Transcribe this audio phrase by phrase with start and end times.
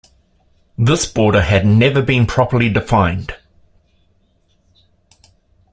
[0.79, 3.35] This border had never been properly defined.